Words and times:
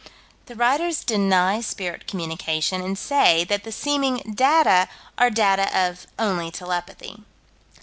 The 0.47 0.55
writers 0.55 1.03
deny 1.03 1.61
spirit 1.61 2.07
communication, 2.07 2.81
and 2.81 2.97
say 2.97 3.43
that 3.43 3.63
the 3.63 3.71
seeming 3.71 4.33
data 4.33 4.87
are 5.19 5.29
data 5.29 5.69
of 5.79 6.07
"only 6.17 6.49
telepathy." 6.49 7.21